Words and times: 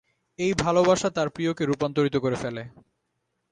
এই 0.39 0.51
ভালবাসা 0.53 1.09
তার 1.09 1.27
প্রিয়কে 1.29 1.63
রূপান্তরিত 1.65 2.15
করে 2.17 2.35
ফেলে। 2.35 2.63